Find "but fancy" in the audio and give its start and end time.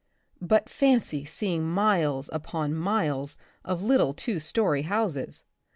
0.41-1.25